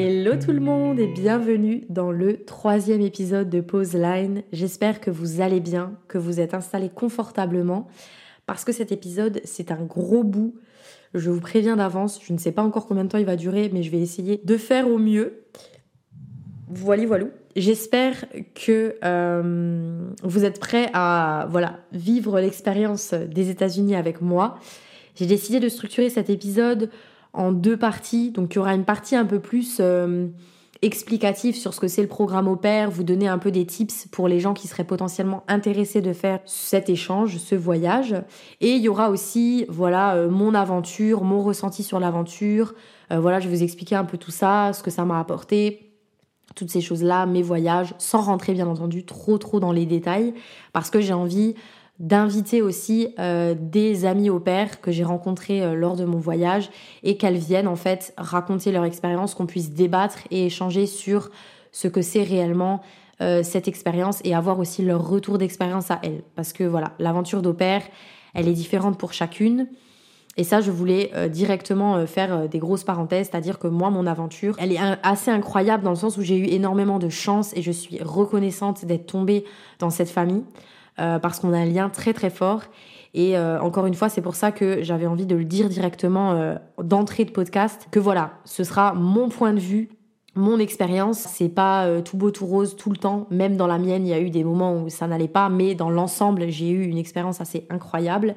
[0.00, 4.44] Hello tout le monde et bienvenue dans le troisième épisode de Pause Line.
[4.52, 7.88] J'espère que vous allez bien, que vous êtes installés confortablement
[8.46, 10.54] parce que cet épisode c'est un gros bout.
[11.14, 13.70] Je vous préviens d'avance, je ne sais pas encore combien de temps il va durer
[13.72, 15.42] mais je vais essayer de faire au mieux.
[16.68, 17.24] Voilà, voilà.
[17.56, 24.60] J'espère que euh, vous êtes prêts à voilà, vivre l'expérience des États-Unis avec moi.
[25.16, 26.88] J'ai décidé de structurer cet épisode
[27.32, 28.30] en deux parties.
[28.30, 30.28] Donc il y aura une partie un peu plus euh,
[30.82, 32.58] explicative sur ce que c'est le programme au
[32.90, 36.40] vous donner un peu des tips pour les gens qui seraient potentiellement intéressés de faire
[36.44, 38.14] cet échange, ce voyage.
[38.60, 42.74] Et il y aura aussi voilà euh, mon aventure, mon ressenti sur l'aventure.
[43.12, 45.84] Euh, voilà, je vais vous expliquer un peu tout ça, ce que ça m'a apporté
[46.54, 50.34] toutes ces choses-là, mes voyages, sans rentrer bien entendu trop trop dans les détails,
[50.72, 51.54] parce que j'ai envie
[51.98, 56.70] d'inviter aussi euh, des amis au père que j'ai rencontrés euh, lors de mon voyage
[57.02, 61.30] et qu'elles viennent en fait raconter leur expérience, qu'on puisse débattre et échanger sur
[61.72, 62.82] ce que c'est réellement
[63.20, 66.22] euh, cette expérience et avoir aussi leur retour d'expérience à elles.
[66.36, 67.82] Parce que voilà, l'aventure d'au père,
[68.32, 69.66] elle est différente pour chacune.
[70.36, 74.70] Et ça, je voulais directement faire des grosses parenthèses, c'est-à-dire que moi, mon aventure, elle
[74.70, 78.00] est assez incroyable dans le sens où j'ai eu énormément de chance et je suis
[78.00, 79.44] reconnaissante d'être tombée
[79.80, 80.44] dans cette famille.
[81.00, 82.62] Euh, parce qu'on a un lien très très fort.
[83.14, 86.32] Et euh, encore une fois, c'est pour ça que j'avais envie de le dire directement
[86.32, 89.90] euh, d'entrée de podcast, que voilà, ce sera mon point de vue,
[90.34, 91.18] mon expérience.
[91.18, 93.26] C'est pas tout beau tout rose tout le temps.
[93.30, 95.74] Même dans la mienne, il y a eu des moments où ça n'allait pas, mais
[95.74, 98.34] dans l'ensemble, j'ai eu une expérience assez incroyable.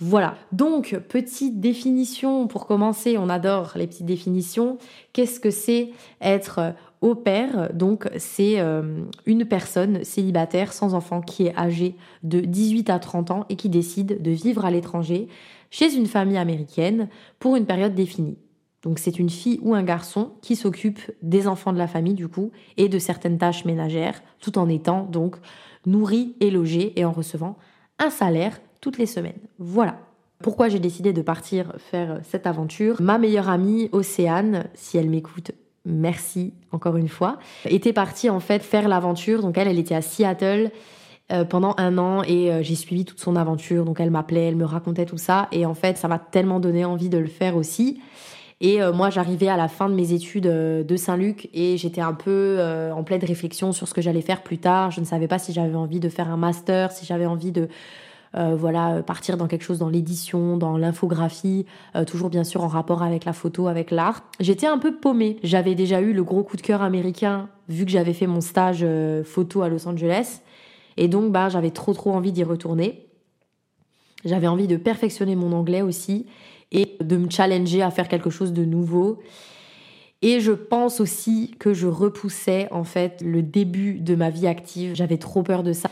[0.00, 0.36] Voilà.
[0.52, 3.16] Donc, petite définition pour commencer.
[3.18, 4.78] On adore les petites définitions.
[5.12, 11.46] Qu'est-ce que c'est être au pair, donc c'est euh, une personne célibataire sans enfant qui
[11.46, 15.28] est âgée de 18 à 30 ans et qui décide de vivre à l'étranger
[15.70, 18.36] chez une famille américaine pour une période définie.
[18.82, 22.28] Donc c'est une fille ou un garçon qui s'occupe des enfants de la famille du
[22.28, 25.36] coup et de certaines tâches ménagères tout en étant donc
[25.86, 27.56] nourri et logé et en recevant
[27.98, 29.38] un salaire toutes les semaines.
[29.58, 29.98] Voilà.
[30.42, 33.00] Pourquoi j'ai décidé de partir faire cette aventure?
[33.00, 35.50] Ma meilleure amie Océane, si elle m'écoute,
[35.88, 39.42] merci encore une fois, était partie en fait faire l'aventure.
[39.42, 40.70] Donc elle, elle était à Seattle
[41.30, 43.84] euh, pendant un an et euh, j'ai suivi toute son aventure.
[43.84, 46.84] Donc elle m'appelait, elle me racontait tout ça et en fait ça m'a tellement donné
[46.84, 48.00] envie de le faire aussi.
[48.60, 52.14] Et euh, moi j'arrivais à la fin de mes études de Saint-Luc et j'étais un
[52.14, 52.60] peu
[52.94, 54.90] en pleine réflexion sur ce que j'allais faire plus tard.
[54.90, 57.68] Je ne savais pas si j'avais envie de faire un master, si j'avais envie de
[58.36, 61.64] euh, voilà, partir dans quelque chose dans l'édition, dans l'infographie,
[61.96, 64.22] euh, toujours bien sûr en rapport avec la photo, avec l'art.
[64.40, 65.38] J'étais un peu paumée.
[65.42, 68.80] J'avais déjà eu le gros coup de cœur américain vu que j'avais fait mon stage
[68.82, 70.40] euh, photo à Los Angeles.
[70.96, 73.06] Et donc, bah, j'avais trop trop envie d'y retourner.
[74.24, 76.26] J'avais envie de perfectionner mon anglais aussi
[76.72, 79.20] et de me challenger à faire quelque chose de nouveau.
[80.20, 84.94] Et je pense aussi que je repoussais en fait le début de ma vie active.
[84.94, 85.88] J'avais trop peur de ça.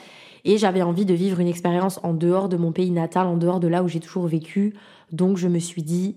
[0.49, 3.59] Et j'avais envie de vivre une expérience en dehors de mon pays natal, en dehors
[3.59, 4.75] de là où j'ai toujours vécu.
[5.11, 6.17] Donc je me suis dit,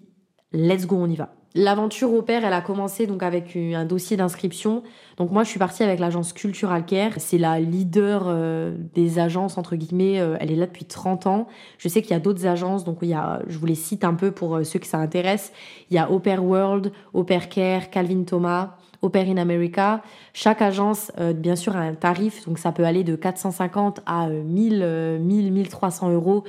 [0.53, 1.34] let's go, on y va.
[1.56, 4.84] L'aventure au père, elle a commencé donc avec un dossier d'inscription.
[5.18, 7.13] Donc moi, je suis partie avec l'agence Cultural Care.
[7.18, 10.19] C'est la leader euh, des agences entre guillemets.
[10.19, 11.47] Euh, elle est là depuis 30 ans.
[11.79, 14.03] Je sais qu'il y a d'autres agences, donc il y a, je vous les cite
[14.03, 15.51] un peu pour euh, ceux que ça intéresse.
[15.89, 20.01] Il y a Au World, Au Care, Calvin Thomas, Au in America.
[20.33, 25.19] Chaque agence, bien sûr, a un tarif, donc ça peut aller de 450 à 1000,
[25.21, 26.43] 1000, 1300 euros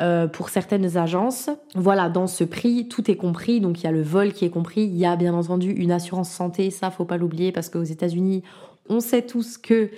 [0.00, 1.50] euh, pour certaines agences.
[1.76, 3.60] Voilà, dans ce prix, tout est compris.
[3.60, 4.82] Donc il y a le vol qui est compris.
[4.82, 6.70] Il y a bien entendu une assurance santé.
[6.70, 8.42] Ça, faut pas l'oublier parce qu'aux États-Unis,
[8.88, 9.90] on sait tous que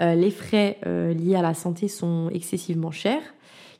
[0.00, 3.22] euh, les frais euh, liés à la santé sont excessivement chers.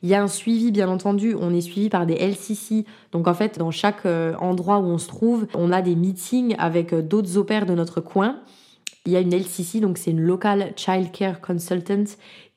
[0.05, 1.35] Il y a un suivi, bien entendu.
[1.39, 2.85] On est suivi par des LCC.
[3.11, 4.05] Donc, en fait, dans chaque
[4.39, 8.37] endroit où on se trouve, on a des meetings avec d'autres opères de notre coin.
[9.07, 12.05] Il y a une LCC, donc c'est une Local Child Care Consultant,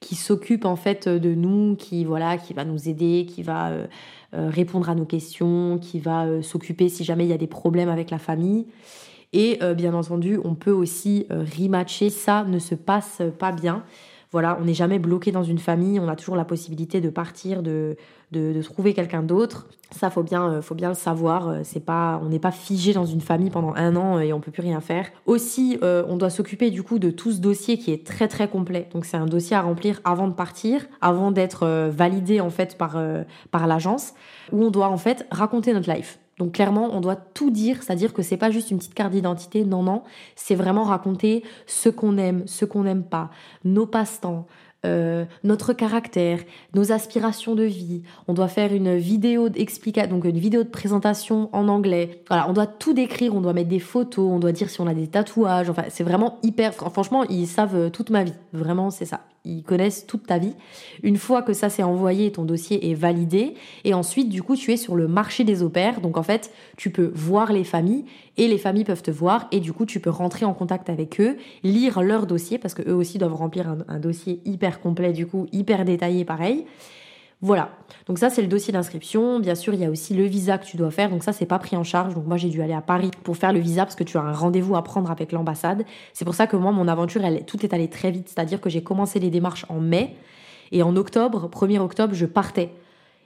[0.00, 3.86] qui s'occupe en fait de nous, qui voilà, qui va nous aider, qui va euh,
[4.34, 7.46] euh, répondre à nos questions, qui va euh, s'occuper si jamais il y a des
[7.46, 8.66] problèmes avec la famille.
[9.34, 12.08] Et bien entendu, on peut aussi rematcher.
[12.08, 13.84] Ça ne se passe pas bien.
[14.30, 17.62] Voilà, on n'est jamais bloqué dans une famille, on a toujours la possibilité de partir,
[17.62, 17.96] de,
[18.30, 19.66] de, trouver quelqu'un d'autre.
[19.90, 21.48] Ça, faut bien, euh, faut bien le savoir.
[21.48, 24.40] Euh, c'est pas, on n'est pas figé dans une famille pendant un an et on
[24.40, 25.06] peut plus rien faire.
[25.24, 28.48] Aussi, euh, on doit s'occuper du coup de tout ce dossier qui est très très
[28.48, 28.88] complet.
[28.92, 32.98] Donc c'est un dossier à remplir avant de partir, avant d'être validé en fait par
[33.50, 34.12] par l'agence,
[34.52, 36.18] où on doit en fait raconter notre life.
[36.38, 39.64] Donc clairement, on doit tout dire, c'est-à-dire que c'est pas juste une petite carte d'identité,
[39.64, 40.02] non non,
[40.36, 43.30] c'est vraiment raconter ce qu'on aime, ce qu'on n'aime pas,
[43.64, 44.46] nos passe-temps,
[44.86, 46.38] euh, notre caractère,
[46.74, 48.02] nos aspirations de vie.
[48.28, 52.22] On doit faire une vidéo d'explication, donc une vidéo de présentation en anglais.
[52.28, 54.86] Voilà, on doit tout décrire, on doit mettre des photos, on doit dire si on
[54.86, 55.68] a des tatouages.
[55.68, 56.72] Enfin, c'est vraiment hyper.
[56.74, 58.34] Franchement, ils savent toute ma vie.
[58.52, 60.54] Vraiment, c'est ça ils connaissent toute ta vie.
[61.02, 63.54] Une fois que ça s'est envoyé, ton dossier est validé.
[63.84, 66.00] Et ensuite, du coup, tu es sur le marché des opères.
[66.00, 68.04] Donc en fait, tu peux voir les familles
[68.36, 69.48] et les familles peuvent te voir.
[69.52, 72.94] Et du coup, tu peux rentrer en contact avec eux, lire leur dossier parce qu'eux
[72.94, 76.66] aussi doivent remplir un, un dossier hyper complet, du coup, hyper détaillé, pareil.
[77.40, 77.70] Voilà.
[78.06, 79.38] Donc ça, c'est le dossier d'inscription.
[79.38, 81.08] Bien sûr, il y a aussi le visa que tu dois faire.
[81.08, 82.14] Donc ça, c'est pas pris en charge.
[82.14, 84.22] Donc moi, j'ai dû aller à Paris pour faire le visa parce que tu as
[84.22, 85.84] un rendez-vous à prendre avec l'ambassade.
[86.12, 88.28] C'est pour ça que moi, mon aventure, tout est allé très vite.
[88.28, 90.16] C'est-à-dire que j'ai commencé les démarches en mai
[90.72, 92.72] et en octobre, 1er octobre, je partais.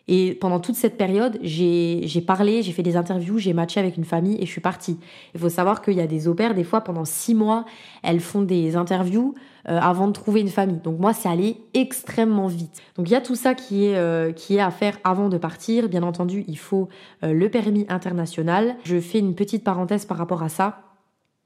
[0.08, 4.04] Et pendant toute cette période, j'ai parlé, j'ai fait des interviews, j'ai matché avec une
[4.04, 4.98] famille et je suis partie.
[5.34, 7.64] Il faut savoir qu'il y a des opères, des fois pendant six mois,
[8.02, 9.34] elles font des interviews
[9.68, 10.80] euh, avant de trouver une famille.
[10.82, 12.82] Donc moi, c'est allé extrêmement vite.
[12.96, 15.38] Donc il y a tout ça qui est, euh, qui est à faire avant de
[15.38, 15.88] partir.
[15.88, 16.88] Bien entendu, il faut
[17.22, 18.76] euh, le permis international.
[18.84, 20.80] Je fais une petite parenthèse par rapport à ça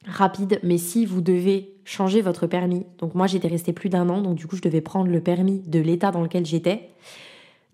[0.07, 4.23] rapide, mais si vous devez changer votre permis, donc moi j'étais restée plus d'un an,
[4.23, 6.91] donc du coup je devais prendre le permis de l'état dans lequel j'étais,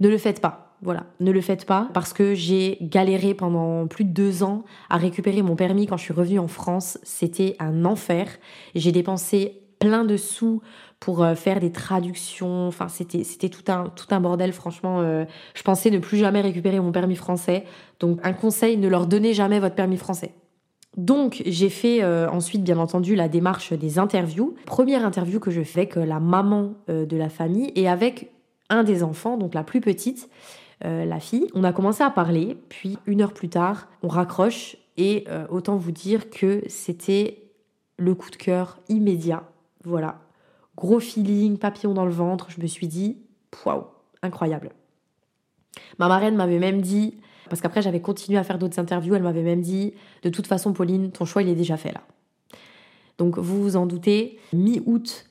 [0.01, 0.72] ne le faites pas.
[0.83, 4.97] Voilà, ne le faites pas parce que j'ai galéré pendant plus de deux ans à
[4.97, 6.99] récupérer mon permis quand je suis revenue en France.
[7.05, 8.27] C'était un enfer.
[8.75, 10.61] J'ai dépensé plein de sous
[10.99, 12.67] pour euh, faire des traductions.
[12.67, 14.53] Enfin, c'était c'était tout un tout un bordel.
[14.53, 15.25] Franchement, euh,
[15.55, 17.65] je pensais ne plus jamais récupérer mon permis français.
[18.01, 20.35] Donc, un conseil ne leur donnez jamais votre permis français.
[20.97, 24.57] Donc j'ai fait euh, ensuite bien entendu la démarche des interviews.
[24.67, 28.31] Première interview que je fais avec la maman de la famille et avec
[28.69, 30.29] un des enfants, donc la plus petite.
[30.85, 31.47] Euh, la fille.
[31.55, 35.77] On a commencé à parler, puis une heure plus tard, on raccroche et euh, autant
[35.77, 37.51] vous dire que c'était
[37.99, 39.45] le coup de cœur immédiat.
[39.85, 40.21] Voilà.
[40.77, 42.51] Gros feeling, papillon dans le ventre.
[42.51, 43.19] Je me suis dit,
[43.65, 43.85] waouh,
[44.23, 44.71] incroyable.
[46.01, 47.17] Ma marraine m'avait même dit,
[47.49, 50.73] parce qu'après j'avais continué à faire d'autres interviews, elle m'avait même dit, de toute façon
[50.73, 52.03] Pauline, ton choix il est déjà fait là.
[53.19, 55.27] Donc vous vous en doutez, mi-août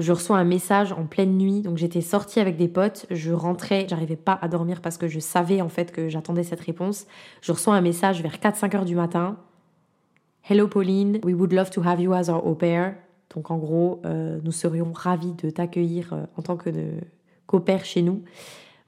[0.00, 3.86] je reçois un message en pleine nuit, donc j'étais sortie avec des potes, je rentrais,
[3.88, 7.06] j'arrivais pas à dormir parce que je savais en fait que j'attendais cette réponse.
[7.42, 9.36] Je reçois un message vers 4-5 heures du matin.
[10.48, 12.94] Hello Pauline, we would love to have you as our au pair.
[13.34, 16.70] Donc en gros, euh, nous serions ravis de t'accueillir euh, en tant que
[17.46, 18.22] qu'au-pair chez nous.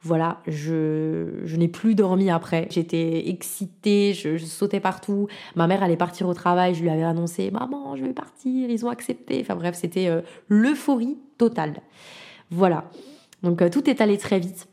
[0.05, 2.67] Voilà, je, je n'ai plus dormi après.
[2.71, 5.29] J'étais excitée, je, sautais partout.
[5.55, 8.85] Ma mère allait partir au travail, je lui avais annoncé Maman, je vais partir, ils
[8.85, 9.39] ont accepté.
[9.41, 11.75] Enfin bref, c'était euh, l'euphorie totale.
[12.51, 12.91] Voilà,
[13.45, 14.67] donc euh, tout est allé très vite.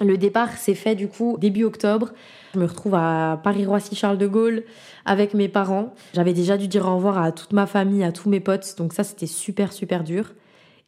[0.00, 2.12] Le départ s'est fait du coup début octobre.
[2.54, 4.64] Je me retrouve à Paris-Roissy-Charles de Gaulle
[5.04, 5.94] avec mes parents.
[6.14, 8.94] J'avais déjà dû dire au revoir à toute ma famille, à tous mes potes, donc
[8.94, 10.32] ça c'était super super dur.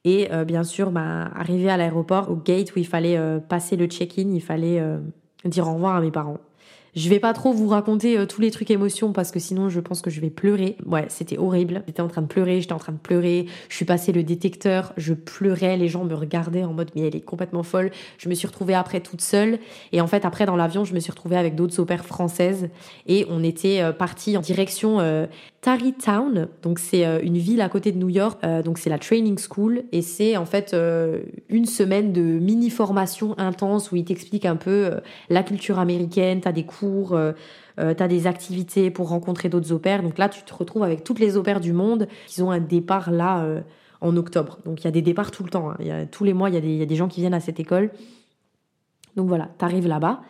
[0.09, 3.77] Et euh, bien sûr, bah, arrivé à l'aéroport, au gate où il fallait euh, passer
[3.77, 5.01] le check-in, il fallait euh,
[5.45, 6.39] dire au revoir à mes parents.
[6.97, 10.03] Je vais pas trop vous raconter tous les trucs émotions parce que sinon je pense
[10.03, 10.77] que je vais pleurer.
[10.87, 11.83] Ouais, c'était horrible.
[11.87, 13.47] J'étais en train de pleurer, j'étais en train de pleurer.
[13.69, 17.17] Je suis passée le détecteur, je pleurais, les gens me regardaient en mode mais elle
[17.17, 17.91] est complètement folle.
[18.19, 19.59] Je me suis retrouvée après toute seule
[19.93, 22.69] et en fait après dans l'avion, je me suis retrouvée avec d'autres opères françaises
[23.07, 25.01] et on était partis en direction
[25.61, 28.99] Tarrytown, donc c'est euh, une ville à côté de New York, euh, donc c'est la
[28.99, 34.05] training school et c'est en fait euh, une semaine de mini formation intense où ils
[34.05, 34.91] t'expliquent un peu
[35.29, 36.63] la culture américaine, t'as des
[37.77, 40.03] t'as des activités pour rencontrer d'autres opères.
[40.03, 43.11] Donc là, tu te retrouves avec toutes les opères du monde qui ont un départ
[43.11, 43.63] là
[44.01, 44.59] en octobre.
[44.65, 45.71] Donc il y a des départs tout le temps.
[45.71, 45.77] Hein.
[45.81, 47.91] Y a, tous les mois, il y, a des, gens qui viennent à cette école.
[49.17, 50.21] Donc voilà, t'arrives là-bas.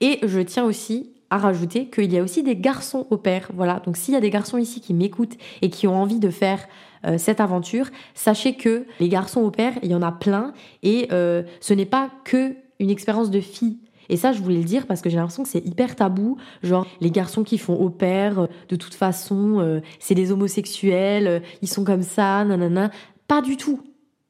[0.00, 3.50] Et je tiens aussi à rajouter qu'il y a aussi des garçons au père.
[3.54, 3.82] Voilà.
[3.84, 6.66] Donc s'il y a des garçons ici qui m'écoutent et qui ont envie de faire
[7.04, 11.08] euh, cette aventure, sachez que les garçons au père, il y en a plein et
[11.12, 13.78] euh, ce n'est pas que une expérience de fille.
[14.08, 16.36] Et ça, je voulais le dire parce que j'ai l'impression que c'est hyper tabou.
[16.62, 21.68] Genre, les garçons qui font au père, euh, de toute façon, c'est des homosexuels, ils
[21.68, 22.90] sont comme ça, nanana.
[23.26, 23.80] Pas du tout.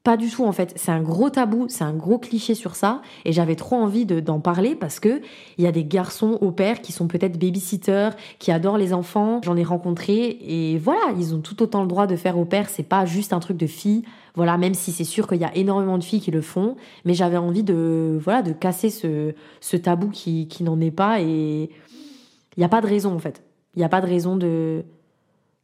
[0.09, 0.73] Pas du tout en fait.
[0.77, 3.03] C'est un gros tabou, c'est un gros cliché sur ça.
[3.27, 5.21] Et j'avais trop envie d'en parler parce que
[5.59, 9.43] il y a des garçons au père qui sont peut-être babysitters, qui adorent les enfants.
[9.45, 12.71] J'en ai rencontré et voilà, ils ont tout autant le droit de faire au père.
[12.71, 14.03] C'est pas juste un truc de fille.
[14.35, 17.13] Voilà, même si c'est sûr qu'il y a énormément de filles qui le font, mais
[17.13, 21.65] j'avais envie de voilà de casser ce, ce tabou qui, qui n'en est pas et
[21.65, 23.43] il n'y a pas de raison en fait.
[23.77, 24.87] Il n'y a pas de raison de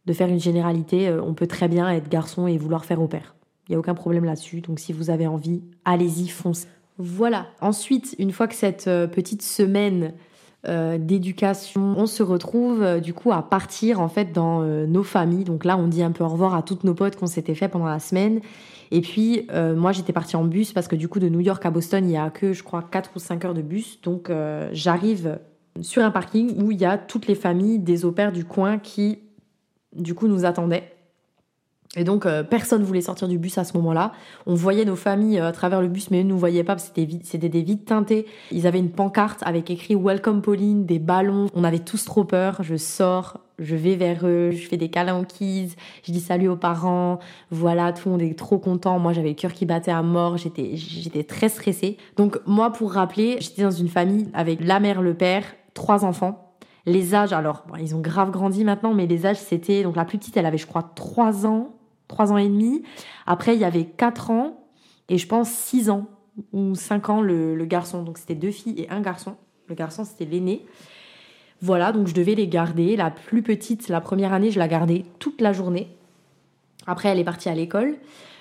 [0.05, 1.11] de faire une généralité.
[1.11, 3.35] On peut très bien être garçon et vouloir faire au père.
[3.69, 4.61] Il n'y a aucun problème là-dessus.
[4.61, 6.69] Donc si vous avez envie, allez-y, foncez.
[6.99, 7.47] Voilà.
[7.61, 10.15] Ensuite, une fois que cette euh, petite semaine
[10.67, 11.95] euh, d'éducation.
[11.99, 15.45] On se retrouve euh, du coup à partir en fait dans nos familles.
[15.45, 17.69] Donc là, on dit un peu au revoir à toutes nos potes qu'on s'était fait
[17.69, 18.41] pendant la semaine.
[18.91, 21.71] Et puis moi, j'étais partie en bus parce que du coup de New York à
[21.71, 24.01] Boston, il y a que je crois 4 ou 5 heures de bus.
[24.03, 24.31] Donc
[24.73, 25.39] j'arrive
[25.81, 29.19] sur un parking où il y a toutes les familles des opères du coin qui
[29.97, 30.94] du coup nous attendaient.
[31.97, 34.13] Et donc, personne personne voulait sortir du bus à ce moment-là.
[34.47, 36.77] On voyait nos familles euh, à travers le bus, mais eux ne nous voyaient pas
[36.77, 38.27] que c'était des vides teintés.
[38.51, 41.49] Ils avaient une pancarte avec écrit Welcome Pauline, des ballons.
[41.55, 42.63] On avait tous trop peur.
[42.63, 45.75] Je sors, je vais vers eux, je fais des câlins aux kids,
[46.05, 47.19] je dis salut aux parents.
[47.51, 48.99] Voilà, tout le monde est trop content.
[48.99, 50.39] Moi, j'avais le cœur qui battait à mort.
[50.39, 51.99] J'étais, j'étais très stressée.
[52.17, 56.55] Donc, moi, pour rappeler, j'étais dans une famille avec la mère, le père, trois enfants.
[56.87, 60.19] Les âges, alors, ils ont grave grandi maintenant, mais les âges, c'était, donc la plus
[60.19, 61.75] petite, elle avait, je crois, trois ans
[62.09, 62.83] 3 ans et demi.
[63.27, 64.65] Après, il y avait 4 ans
[65.09, 66.07] et je pense 6 ans
[66.53, 68.03] ou 5 ans le, garçon.
[68.03, 69.37] Donc c'était deux filles et un garçon.
[69.69, 70.65] Le garçon, c'était l'aîné.
[71.61, 72.97] Voilà, donc je devais les garder.
[72.97, 75.89] La plus petite, la première année, je la gardais toute la journée.
[76.87, 77.97] Après, elle est partie à l'école.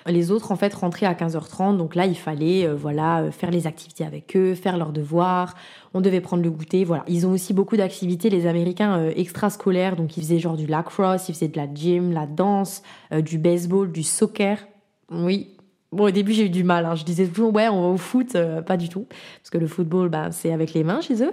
[0.06, 1.76] Les autres, en fait, rentraient à 15h30.
[1.78, 5.54] Donc là, il fallait euh, voilà, euh, faire les activités avec eux, faire leurs devoirs.
[5.94, 6.84] On devait prendre le goûter.
[6.84, 7.04] Voilà.
[7.08, 9.96] Ils ont aussi beaucoup d'activités, les Américains, euh, extrascolaires.
[9.96, 12.82] Donc, ils faisaient genre du lacrosse, ils faisaient de la gym, la danse,
[13.12, 14.58] du baseball, du soccer.
[15.10, 15.56] Oui.
[15.90, 16.84] Bon, au début, j'ai eu du mal.
[16.84, 16.96] Hein.
[16.96, 18.36] Je disais toujours, ouais, on va au foot.
[18.66, 19.06] pas du tout.
[19.40, 21.32] Parce que le football, bah, c'est avec les mains chez eux.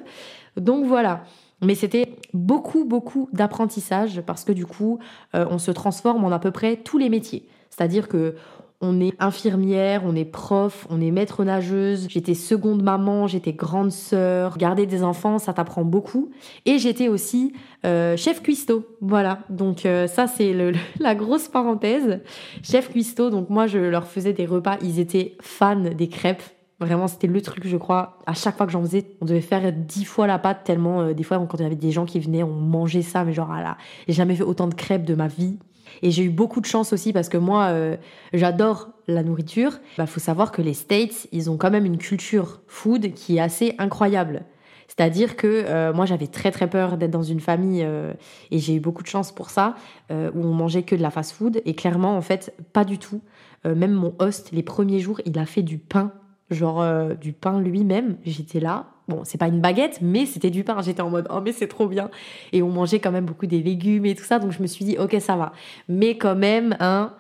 [0.55, 1.23] Donc, voilà.
[1.63, 4.97] Mais c'était beaucoup, beaucoup d'apprentissage parce que du coup,
[5.33, 7.47] on se transforme en à peu près tous les métiers.
[7.69, 8.35] C'est-à-dire que
[8.81, 12.07] on est infirmière, on est prof, on est maître nageuse.
[12.09, 14.57] J'étais seconde maman, j'étais grande sœur.
[14.57, 16.31] Garder des enfants, ça t'apprend beaucoup.
[16.65, 17.53] Et j'étais aussi
[17.85, 18.85] euh, chef cuistot.
[19.01, 19.39] Voilà.
[19.49, 20.55] Donc euh, ça c'est
[20.99, 22.19] la grosse parenthèse.
[22.63, 23.29] Chef cuistot.
[23.29, 24.77] Donc moi je leur faisais des repas.
[24.81, 26.43] Ils étaient fans des crêpes.
[26.81, 28.17] Vraiment, c'était le truc, je crois.
[28.25, 31.13] À chaque fois que j'en faisais, on devait faire dix fois la pâte, tellement, euh,
[31.13, 33.51] des fois, quand il y avait des gens qui venaient, on mangeait ça, mais genre,
[33.51, 35.59] ah j'ai jamais fait autant de crêpes de ma vie.
[36.01, 37.97] Et j'ai eu beaucoup de chance aussi parce que moi, euh,
[38.33, 39.79] j'adore la nourriture.
[39.93, 43.37] Il bah, faut savoir que les States, ils ont quand même une culture food qui
[43.37, 44.43] est assez incroyable.
[44.87, 48.13] C'est-à-dire que euh, moi, j'avais très très peur d'être dans une famille euh,
[48.51, 49.75] et j'ai eu beaucoup de chance pour ça,
[50.09, 50.13] où
[50.45, 51.61] on mangeait que de la fast-food.
[51.65, 53.21] Et clairement, en fait, pas du tout.
[53.63, 56.11] même mon host, les premiers jours, il a fait du pain,
[56.49, 58.17] genre du pain lui-même.
[58.25, 60.81] J'étais là, Bon, c'est pas une baguette, mais c'était du pain.
[60.81, 62.09] J'étais en mode, oh, mais c'est trop bien.
[62.53, 64.39] Et on mangeait quand même beaucoup des légumes et tout ça.
[64.39, 65.51] Donc je me suis dit, ok, ça va.
[65.89, 67.13] Mais quand même, hein.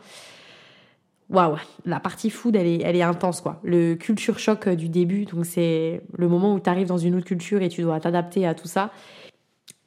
[1.29, 3.59] Waouh, la partie food, elle est, intense, quoi.
[3.63, 7.25] Le culture choc du début, donc c'est le moment où tu arrives dans une autre
[7.25, 8.91] culture et tu dois t'adapter à tout ça.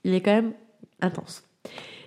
[0.04, 0.52] Il est quand même
[1.00, 1.42] intense.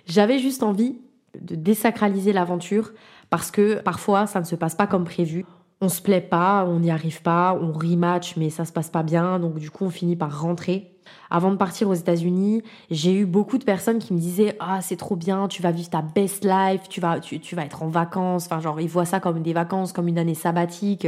[0.06, 0.96] J'avais juste envie
[1.40, 2.92] de désacraliser l'aventure
[3.30, 5.44] parce que parfois ça ne se passe pas comme prévu
[5.80, 9.02] on se plaît pas, on n'y arrive pas, on rematch mais ça se passe pas
[9.02, 10.94] bien, donc du coup on finit par rentrer.
[11.30, 14.96] Avant de partir aux États-Unis, j'ai eu beaucoup de personnes qui me disaient ah c'est
[14.96, 18.46] trop bien, tu vas vivre ta best life, tu vas tu, vas être en vacances,
[18.46, 21.06] enfin genre ils voient ça comme des vacances, comme une année sabbatique.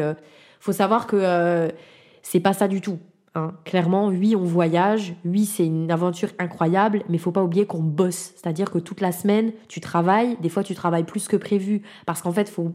[0.60, 1.68] Faut savoir que euh,
[2.22, 2.98] c'est pas ça du tout.
[3.36, 3.52] Hein.
[3.64, 8.32] Clairement, oui, on voyage, oui, c'est une aventure incroyable, mais faut pas oublier qu'on bosse.
[8.34, 12.22] C'est-à-dire que toute la semaine, tu travailles, des fois tu travailles plus que prévu, parce
[12.22, 12.74] qu'en fait, faut,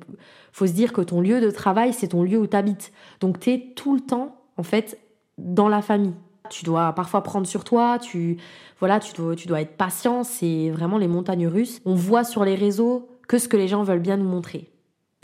[0.53, 2.93] faut se dire que ton lieu de travail, c'est ton lieu où tu habites.
[3.19, 4.97] Donc tu es tout le temps, en fait,
[5.37, 6.13] dans la famille.
[6.49, 8.37] Tu dois parfois prendre sur toi, tu,
[8.79, 11.81] voilà, tu dois, tu dois être patient, c'est vraiment les montagnes russes.
[11.85, 14.71] On voit sur les réseaux que ce que les gens veulent bien nous montrer.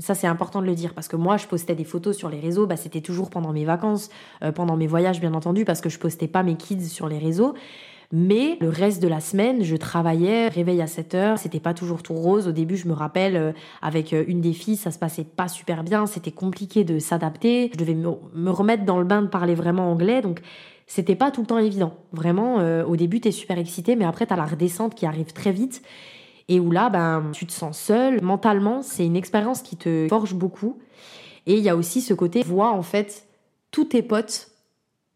[0.01, 2.39] Ça, c'est important de le dire parce que moi, je postais des photos sur les
[2.39, 2.65] réseaux.
[2.65, 4.09] Bah, c'était toujours pendant mes vacances,
[4.43, 7.19] euh, pendant mes voyages, bien entendu, parce que je postais pas mes kids sur les
[7.19, 7.53] réseaux.
[8.11, 11.37] Mais le reste de la semaine, je travaillais, réveil à 7 heures.
[11.37, 12.47] C'était pas toujours tout rose.
[12.47, 15.47] Au début, je me rappelle, euh, avec euh, une des filles, ça se passait pas
[15.47, 16.07] super bien.
[16.07, 17.69] C'était compliqué de s'adapter.
[17.71, 20.21] Je devais me remettre dans le bain de parler vraiment anglais.
[20.21, 20.41] Donc,
[20.87, 21.93] c'était pas tout le temps évident.
[22.11, 25.81] Vraiment, au début, t'es super excité, mais après, t'as la redescente qui arrive très vite
[26.51, 28.21] et où là, ben, tu te sens seul.
[28.21, 30.79] Mentalement, c'est une expérience qui te forge beaucoup.
[31.47, 33.25] Et il y a aussi ce côté, vois en fait
[33.71, 34.51] tous tes potes,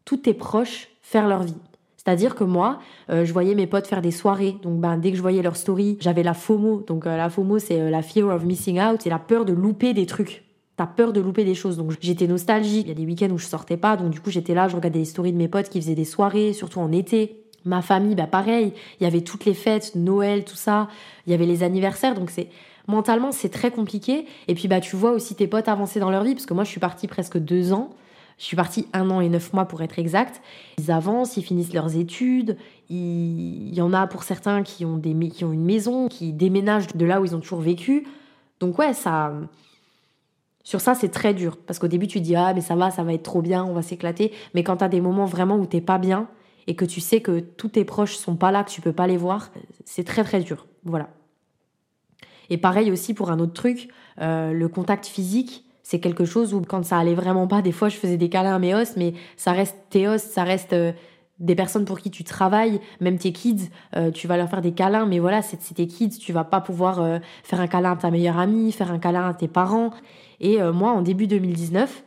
[0.06, 1.58] tous tes proches faire leur vie.
[1.98, 2.78] C'est-à-dire que moi,
[3.10, 4.56] euh, je voyais mes potes faire des soirées.
[4.62, 6.84] Donc, ben, dès que je voyais leur story, j'avais la FOMO.
[6.86, 9.00] Donc, euh, la FOMO, c'est euh, la fear of missing out.
[9.02, 10.44] C'est la peur de louper des trucs.
[10.76, 11.76] T'as peur de louper des choses.
[11.76, 12.86] Donc, j'étais nostalgique.
[12.86, 13.96] Il y a des week-ends où je sortais pas.
[13.96, 16.04] Donc, du coup, j'étais là, je regardais les stories de mes potes qui faisaient des
[16.04, 17.45] soirées, surtout en été.
[17.66, 20.88] Ma famille, bah pareil, il y avait toutes les fêtes, Noël, tout ça,
[21.26, 22.48] il y avait les anniversaires, donc c'est
[22.86, 24.24] mentalement c'est très compliqué.
[24.48, 26.64] Et puis bah tu vois aussi tes potes avancer dans leur vie, parce que moi
[26.64, 27.90] je suis partie presque deux ans,
[28.38, 30.42] je suis partie un an et neuf mois pour être exact.
[30.78, 32.56] Ils avancent, ils finissent leurs études,
[32.90, 36.88] il, y en a pour certains qui ont, des, qui ont une maison, qui déménagent
[36.88, 38.06] de là où ils ont toujours vécu.
[38.60, 39.32] Donc ouais, ça...
[40.62, 41.56] Sur ça, c'est très dur.
[41.56, 43.72] Parce qu'au début, tu dis, ah, mais ça va, ça va être trop bien, on
[43.72, 44.32] va s'éclater.
[44.52, 46.26] Mais quand t'as des moments vraiment où t'es pas bien,
[46.66, 49.06] et que tu sais que tous tes proches sont pas là, que tu peux pas
[49.06, 49.50] les voir,
[49.84, 50.66] c'est très très dur.
[50.84, 51.08] Voilà.
[52.50, 53.88] Et pareil aussi pour un autre truc,
[54.20, 57.88] euh, le contact physique, c'est quelque chose où quand ça allait vraiment pas, des fois
[57.88, 60.92] je faisais des câlins à mes os, mais ça reste tes os, ça reste euh,
[61.38, 64.72] des personnes pour qui tu travailles, même tes kids, euh, tu vas leur faire des
[64.72, 68.10] câlins, mais voilà, c'est tes kids, tu vas pas pouvoir faire un câlin à ta
[68.10, 69.90] meilleure amie, faire un câlin à tes parents.
[70.40, 72.04] Et moi, en début 2019,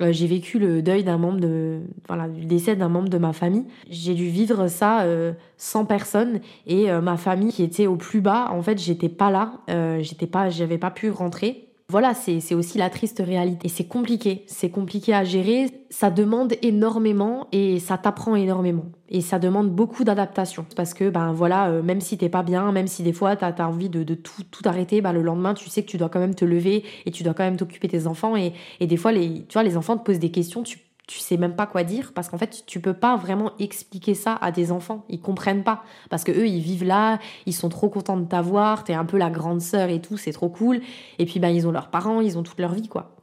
[0.00, 3.32] euh, j'ai vécu le deuil d'un membre de, voilà, le décès d'un membre de ma
[3.32, 3.64] famille.
[3.88, 8.20] J'ai dû vivre ça euh, sans personne et euh, ma famille qui était au plus
[8.20, 9.60] bas, en fait, j'étais pas là,
[10.00, 11.69] j'étais pas, j'avais pas pu rentrer.
[11.90, 13.66] Voilà, c'est aussi la triste réalité.
[13.66, 15.66] Et c'est compliqué, c'est compliqué à gérer.
[15.90, 18.84] Ça demande énormément et ça t'apprend énormément.
[19.08, 20.64] Et ça demande beaucoup d'adaptation.
[20.76, 23.52] Parce que, ben voilà, euh, même si t'es pas bien, même si des fois t'as
[23.58, 26.20] as envie de, tout, tout arrêter, ben, le lendemain, tu sais que tu dois quand
[26.20, 28.36] même te lever et tu dois quand même t'occuper tes enfants.
[28.36, 30.78] Et, et des fois, les, tu vois, les enfants te posent des questions, tu
[31.10, 34.38] tu sais même pas quoi dire parce qu'en fait tu peux pas vraiment expliquer ça
[34.40, 35.04] à des enfants.
[35.08, 35.82] Ils comprennent pas.
[36.08, 39.18] Parce que eux ils vivent là ils sont trop contents de t'avoir t'es un peu
[39.18, 40.80] la grande sœur et tout c'est trop cool.
[41.18, 43.16] Et puis ben ils ont leurs parents ils ont toute leur vie quoi.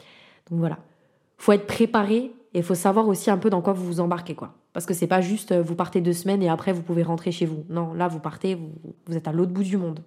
[0.51, 0.79] Donc voilà.
[1.37, 4.55] Faut être préparé et faut savoir aussi un peu dans quoi vous vous embarquez quoi.
[4.73, 7.31] Parce que c'est pas juste euh, vous partez deux semaines et après vous pouvez rentrer
[7.31, 7.63] chez vous.
[7.69, 8.59] Non là vous partez
[9.05, 10.01] vous êtes à l'autre bout du monde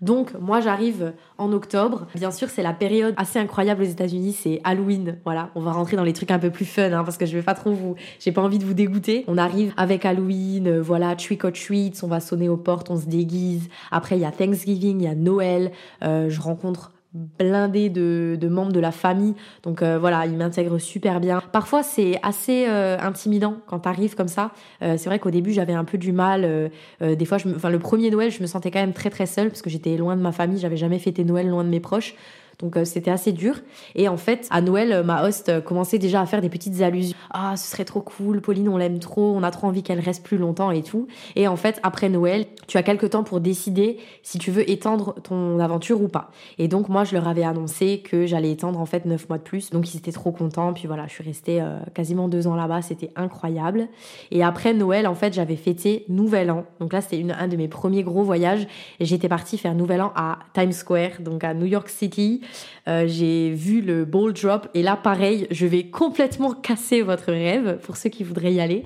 [0.00, 2.06] donc moi j'arrive en octobre.
[2.14, 5.18] Bien sûr c'est la période assez incroyable aux États-Unis, c'est Halloween.
[5.24, 7.36] Voilà, on va rentrer dans les trucs un peu plus fun hein, parce que je
[7.36, 9.24] vais pas trop vous, j'ai pas envie de vous dégoûter.
[9.28, 12.96] On arrive avec Halloween, euh, voilà trick or treats, on va sonner aux portes, on
[12.96, 13.68] se déguise.
[13.90, 15.72] Après il y a Thanksgiving, il y a Noël.
[16.02, 19.34] Euh, je rencontre blindé de, de, membres de la famille.
[19.62, 21.40] Donc euh, voilà, il m'intègre super bien.
[21.52, 24.50] Parfois, c'est assez euh, intimidant quand t'arrives comme ça.
[24.82, 26.70] Euh, c'est vrai qu'au début, j'avais un peu du mal.
[27.00, 29.26] des fois, je me, enfin, le premier Noël, je me sentais quand même très très
[29.26, 30.58] seule parce que j'étais loin de ma famille.
[30.58, 32.14] J'avais jamais fêté Noël loin de mes proches.
[32.58, 33.56] Donc euh, c'était assez dur.
[33.94, 36.80] Et en fait, à Noël, euh, ma host euh, commençait déjà à faire des petites
[36.82, 37.16] allusions.
[37.30, 40.24] Ah, ce serait trop cool, Pauline, on l'aime trop, on a trop envie qu'elle reste
[40.24, 41.06] plus longtemps et tout.
[41.36, 45.14] Et en fait, après Noël, tu as quelques temps pour décider si tu veux étendre
[45.22, 46.30] ton aventure ou pas.
[46.58, 49.42] Et donc moi, je leur avais annoncé que j'allais étendre en fait 9 mois de
[49.42, 49.70] plus.
[49.70, 50.72] Donc ils étaient trop contents.
[50.72, 53.88] Puis voilà, je suis restée quasiment deux ans là-bas, c'était incroyable.
[54.30, 56.64] Et après Noël, en fait, j'avais fêté Nouvel An.
[56.80, 58.66] Donc là, c'était un de mes premiers gros voyages.
[59.00, 62.40] J'étais partie faire Nouvel An à Times Square, donc à New York City.
[62.88, 67.78] Euh, j'ai vu le ball drop et là, pareil, je vais complètement casser votre rêve
[67.82, 68.84] pour ceux qui voudraient y aller.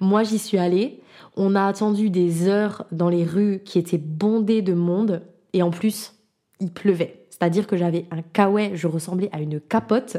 [0.00, 1.00] Moi, j'y suis allée.
[1.36, 5.70] On a attendu des heures dans les rues qui étaient bondées de monde et en
[5.70, 6.14] plus,
[6.60, 7.26] il pleuvait.
[7.30, 10.18] C'est-à-dire que j'avais un kawaii, je ressemblais à une capote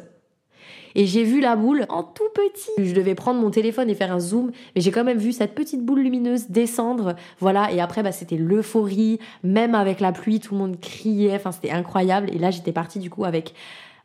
[0.95, 2.71] et j'ai vu la boule en tout petit.
[2.83, 5.53] Je devais prendre mon téléphone et faire un zoom, mais j'ai quand même vu cette
[5.53, 7.15] petite boule lumineuse descendre.
[7.39, 9.19] Voilà, et après, bah, c'était l'euphorie.
[9.43, 11.35] Même avec la pluie, tout le monde criait.
[11.35, 12.29] Enfin, c'était incroyable.
[12.33, 13.53] Et là, j'étais partie du coup avec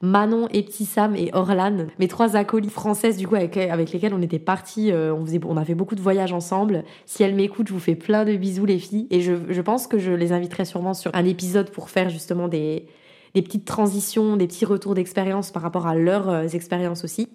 [0.03, 4.20] Manon et Petit Sam et Orlan, mes trois acolytes françaises du coup avec, lesquelles on
[4.20, 6.83] était partis, euh, on, faisait, on a fait beaucoup de voyages ensemble.
[7.07, 9.87] Si elles m'écoutent, je vous fais plein de bisous les filles et je, je pense
[9.87, 12.87] que je les inviterai sûrement sur un épisode pour faire justement des,
[13.34, 17.28] des petites transitions, des petits retours d'expérience par rapport à leurs euh, expériences aussi.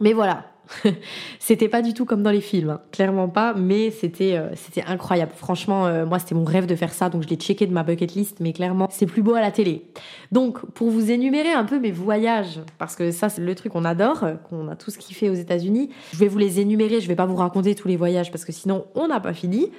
[0.00, 0.44] Mais voilà,
[1.38, 2.80] c'était pas du tout comme dans les films, hein.
[2.92, 5.32] clairement pas, mais c'était euh, c'était incroyable.
[5.34, 7.82] Franchement, euh, moi c'était mon rêve de faire ça, donc je l'ai checké de ma
[7.82, 9.86] bucket list, mais clairement c'est plus beau à la télé.
[10.32, 13.84] Donc pour vous énumérer un peu mes voyages, parce que ça c'est le truc qu'on
[13.84, 17.26] adore, qu'on a tous kiffé aux États-Unis, je vais vous les énumérer, je vais pas
[17.26, 19.70] vous raconter tous les voyages parce que sinon on n'a pas fini.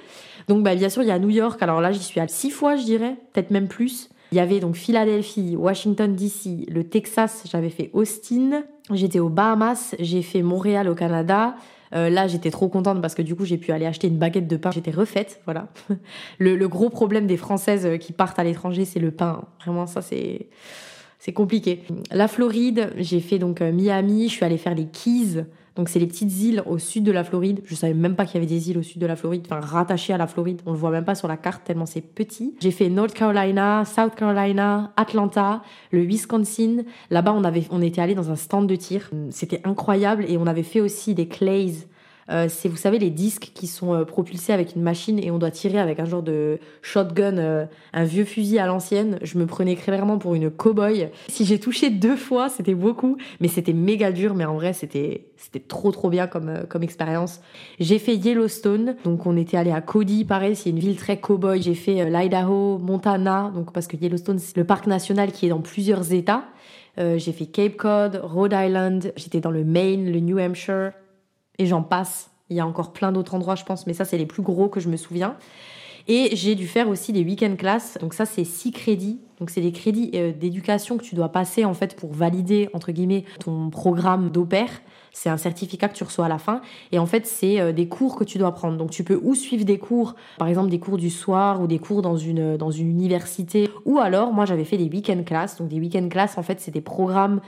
[0.48, 2.50] Donc bah bien sûr il y a New York, alors là j'y suis allée six
[2.50, 4.08] fois je dirais, peut-être même plus.
[4.32, 8.62] Il y avait donc Philadelphie, Washington DC, le Texas, j'avais fait Austin,
[8.92, 11.56] j'étais aux Bahamas, j'ai fait Montréal au Canada.
[11.94, 14.46] Euh, là, j'étais trop contente parce que du coup, j'ai pu aller acheter une baguette
[14.46, 14.70] de pain.
[14.70, 15.68] J'étais refaite, voilà.
[16.38, 19.44] Le, gros problème des Françaises qui partent à l'étranger, c'est le pain.
[19.64, 20.48] Vraiment, ça, c'est
[21.18, 21.82] c'est compliqué.
[22.12, 24.28] La Floride, j'ai fait donc euh, Miami.
[24.28, 25.46] Je suis allée faire les Keys.
[25.78, 27.60] Donc c'est les petites îles au sud de la Floride.
[27.64, 29.60] Je savais même pas qu'il y avait des îles au sud de la Floride, enfin
[29.60, 30.60] rattachées à la Floride.
[30.66, 32.56] On le voit même pas sur la carte tellement c'est petit.
[32.60, 35.62] J'ai fait North Carolina, South Carolina, Atlanta,
[35.92, 36.78] le Wisconsin.
[37.10, 39.08] Là-bas on avait, on était allé dans un stand de tir.
[39.30, 41.70] C'était incroyable et on avait fait aussi des clays
[42.48, 45.50] c'est, vous savez, les disques qui sont euh, propulsés avec une machine et on doit
[45.50, 47.64] tirer avec un genre de shotgun, euh,
[47.94, 49.18] un vieux fusil à l'ancienne.
[49.22, 51.08] Je me prenais clairement pour une cow-boy.
[51.28, 54.34] Si j'ai touché deux fois, c'était beaucoup, mais c'était méga dur.
[54.34, 57.40] Mais en vrai, c'était c'était trop trop bien comme comme expérience.
[57.80, 61.62] J'ai fait Yellowstone, donc on était allé à Cody, pareil, c'est une ville très cow-boy.
[61.62, 65.60] J'ai fait l'Idaho, Montana, donc parce que Yellowstone c'est le parc national qui est dans
[65.60, 66.44] plusieurs États.
[66.98, 70.90] j'ai fait Cape Cod, Rhode Island, j'étais dans le Maine, le New Hampshire,
[71.58, 72.30] et j'en passe.
[72.50, 74.68] Il y a encore plein d'autres endroits, je pense, mais ça, c'est les plus gros
[74.68, 75.36] que je me souviens.
[76.10, 77.98] Et j'ai dû faire aussi des week-end classes.
[78.00, 79.20] Donc ça, c'est six crédits.
[79.38, 82.92] Donc c'est des crédits euh, d'éducation que tu dois passer en fait pour valider entre
[82.92, 84.70] guillemets ton programme d'opère.
[85.12, 86.62] C'est un certificat que tu reçois à la fin.
[86.92, 88.78] Et en fait, c'est euh, des cours que tu dois prendre.
[88.78, 91.78] Donc tu peux ou suivre des cours, par exemple des cours du soir ou des
[91.78, 93.68] cours dans une, dans une université.
[93.84, 95.58] Ou alors, moi j'avais fait des week-end classes.
[95.58, 97.42] Donc des week-end classes, en fait, c'est des programmes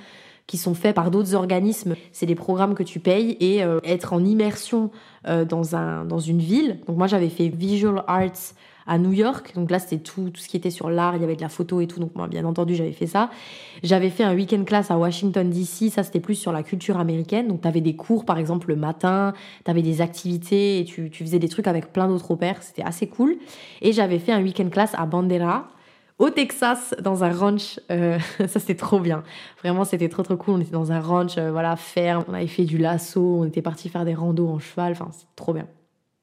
[0.50, 1.94] qui sont faits par d'autres organismes.
[2.10, 4.90] C'est des programmes que tu payes et euh, être en immersion
[5.28, 6.80] euh, dans, un, dans une ville.
[6.88, 8.54] Donc moi j'avais fait Visual Arts
[8.88, 9.52] à New York.
[9.54, 11.48] Donc là, c'était tout, tout ce qui était sur l'art, il y avait de la
[11.48, 12.00] photo et tout.
[12.00, 13.30] Donc moi, bien entendu, j'avais fait ça.
[13.84, 15.88] J'avais fait un week-end class à Washington, D.C.
[15.88, 17.46] Ça, c'était plus sur la culture américaine.
[17.46, 19.32] Donc tu avais des cours, par exemple, le matin,
[19.64, 22.60] tu avais des activités et tu, tu faisais des trucs avec plein d'autres pairs.
[22.60, 23.36] C'était assez cool.
[23.82, 25.68] Et j'avais fait un week-end class à Bandera
[26.20, 27.80] au Texas dans un ranch.
[27.90, 29.24] Euh, ça c'était trop bien.
[29.62, 30.54] Vraiment c'était trop trop cool.
[30.54, 32.24] On était dans un ranch, euh, voilà ferme.
[32.28, 33.20] On avait fait du lasso.
[33.40, 34.92] On était parti faire des randos en cheval.
[34.92, 35.66] Enfin c'est trop bien.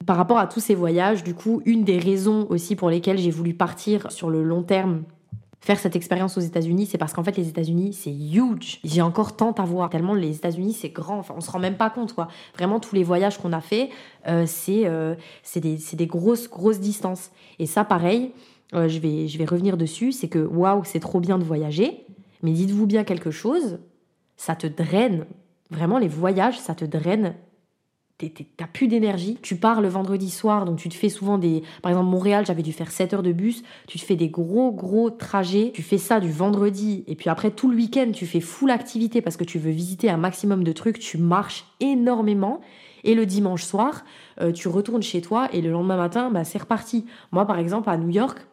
[0.06, 3.32] Par rapport à tous ces voyages, du coup, une des raisons aussi pour lesquelles j'ai
[3.32, 5.02] voulu partir sur le long terme
[5.60, 8.78] faire cette expérience aux États-Unis, c'est parce qu'en fait les États-Unis c'est huge.
[8.84, 11.18] J'ai encore tant à voir tellement les États-Unis c'est grand.
[11.18, 12.28] Enfin on se rend même pas compte quoi.
[12.56, 13.90] Vraiment tous les voyages qu'on a fait,
[14.28, 15.16] euh, c'est euh,
[15.56, 17.32] des, des grosses grosses distances.
[17.58, 18.32] Et ça pareil,
[18.74, 22.06] euh, je vais je vais revenir dessus, c'est que waouh c'est trop bien de voyager,
[22.42, 23.78] mais dites-vous bien quelque chose,
[24.36, 25.26] ça te draine.
[25.70, 27.34] Vraiment les voyages ça te draine
[28.56, 29.38] t'as plus d'énergie.
[29.42, 31.62] Tu pars le vendredi soir, donc tu te fais souvent des...
[31.82, 33.62] Par exemple, Montréal, j'avais dû faire 7 heures de bus.
[33.86, 35.70] Tu te fais des gros, gros trajets.
[35.72, 37.04] Tu fais ça du vendredi.
[37.06, 40.10] Et puis après, tout le week-end, tu fais full activité parce que tu veux visiter
[40.10, 40.98] un maximum de trucs.
[40.98, 42.60] Tu marches énormément.
[43.04, 44.04] Et le dimanche soir,
[44.40, 47.06] euh, tu retournes chez toi et le lendemain matin, bah, c'est reparti.
[47.30, 48.47] Moi, par exemple, à New York,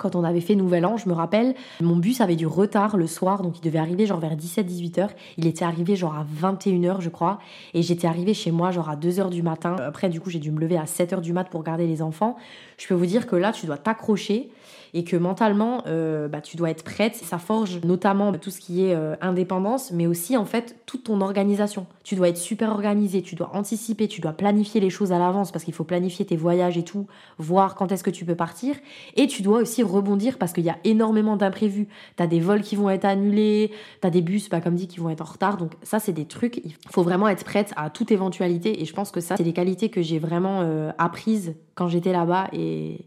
[0.00, 3.06] quand on avait fait Nouvel An, je me rappelle, mon bus avait du retard le
[3.06, 5.10] soir, donc il devait arriver genre vers 17-18 heures.
[5.36, 7.38] Il était arrivé genre à 21 heures, je crois,
[7.74, 9.76] et j'étais arrivée chez moi genre à 2 heures du matin.
[9.78, 12.00] Après, du coup, j'ai dû me lever à 7 heures du mat pour garder les
[12.02, 12.36] enfants.
[12.78, 14.50] Je peux vous dire que là, tu dois t'accrocher
[14.94, 17.14] et que mentalement, euh, bah, tu dois être prête.
[17.14, 21.20] Ça forge notamment tout ce qui est euh, indépendance, mais aussi en fait toute ton
[21.20, 21.86] organisation.
[22.04, 25.52] Tu dois être super organisé, tu dois anticiper, tu dois planifier les choses à l'avance
[25.52, 27.06] parce qu'il faut planifier tes voyages et tout,
[27.38, 28.76] voir quand est-ce que tu peux partir.
[29.16, 31.88] Et tu dois aussi rebondir parce qu'il y a énormément d'imprévus.
[32.16, 34.88] Tu as des vols qui vont être annulés, tu as des bus, bah, comme dit,
[34.88, 35.56] qui vont être en retard.
[35.56, 38.80] Donc ça, c'est des trucs, il faut vraiment être prête à toute éventualité.
[38.82, 42.12] Et je pense que ça, c'est des qualités que j'ai vraiment euh, apprises quand j'étais
[42.12, 43.06] là-bas et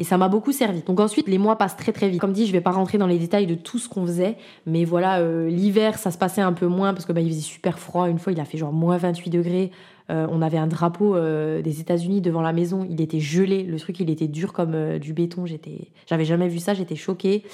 [0.00, 0.80] et ça m'a beaucoup servi.
[0.80, 2.22] Donc ensuite, les mois passent très très vite.
[2.22, 4.86] Comme dit, je vais pas rentrer dans les détails de tout ce qu'on faisait, mais
[4.86, 7.78] voilà, euh, l'hiver, ça se passait un peu moins parce que bah, il faisait super
[7.78, 8.08] froid.
[8.08, 9.70] Une fois, il a fait genre moins 28 degrés.
[10.08, 12.86] Euh, on avait un drapeau euh, des États-Unis devant la maison.
[12.88, 13.62] Il était gelé.
[13.62, 15.44] Le truc, il était dur comme du béton.
[15.44, 16.72] J'étais, j'avais jamais vu ça.
[16.72, 17.44] J'étais choquée.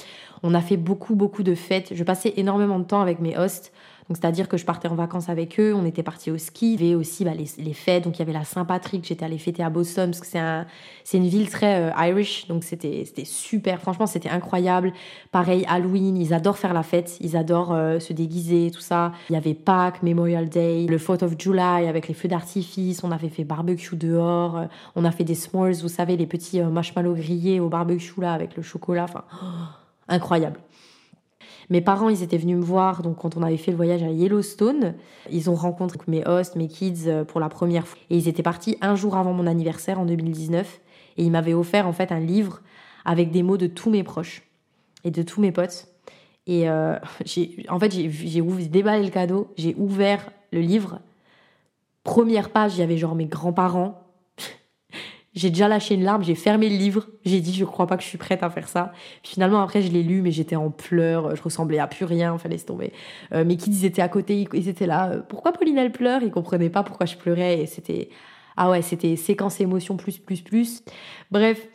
[0.44, 1.94] On a fait beaucoup beaucoup de fêtes.
[1.96, 3.72] Je passais énormément de temps avec mes hosts.
[4.08, 6.82] Donc c'est-à-dire que je partais en vacances avec eux, on était partis au ski, il
[6.82, 9.64] y avait aussi bah, les, fêtes, donc il y avait la Saint-Patrick, j'étais allée fêter
[9.64, 10.66] à Boston parce que c'est un,
[11.12, 14.92] une ville très euh, Irish, donc c'était, c'était super, franchement c'était incroyable.
[15.32, 19.12] Pareil, Halloween, ils adorent faire la fête, ils adorent euh, se déguiser, tout ça.
[19.28, 23.10] Il y avait Pâques, Memorial Day, le 4th of July avec les feux d'artifice, on
[23.10, 24.64] avait fait barbecue dehors, euh,
[24.94, 28.56] on a fait des s'mores, vous savez, les petits marshmallows grillés au barbecue là avec
[28.56, 29.24] le chocolat, enfin,
[30.08, 30.60] incroyable.
[31.68, 34.08] Mes parents, ils étaient venus me voir donc quand on avait fait le voyage à
[34.08, 34.94] Yellowstone.
[35.30, 37.98] Ils ont rencontré mes hosts, mes kids euh, pour la première fois.
[38.10, 40.80] Et ils étaient partis un jour avant mon anniversaire en 2019.
[41.16, 42.60] Et ils m'avaient offert en fait un livre
[43.04, 44.42] avec des mots de tous mes proches
[45.04, 45.88] et de tous mes potes.
[46.46, 46.96] Et euh,
[47.68, 51.00] en fait, j'ai déballé le cadeau, j'ai ouvert le livre.
[52.04, 54.05] Première page, il y avait genre mes grands-parents,
[55.36, 58.02] j'ai déjà lâché une larme, j'ai fermé le livre, j'ai dit je crois pas que
[58.02, 58.92] je suis prête à faire ça.
[59.22, 62.58] finalement après je l'ai lu mais j'étais en pleurs, je ressemblais à plus rien, fallait
[62.58, 62.92] se tomber.
[63.32, 66.22] Euh, mes kids ils étaient à côté, ils, étaient là, euh, pourquoi Pauline elle pleure?
[66.22, 68.08] Ils comprenaient pas pourquoi je pleurais et c'était
[68.56, 70.82] ah ouais, c'était séquence émotion plus plus plus.
[71.30, 71.68] Bref,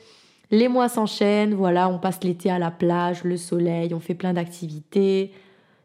[0.49, 4.33] les mois s'enchaînent, voilà, on passe l'été à la plage, le soleil, on fait plein
[4.33, 5.31] d'activités.